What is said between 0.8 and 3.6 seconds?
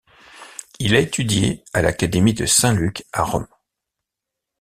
a étudié à l'Académie de Saint-Luc à Rome.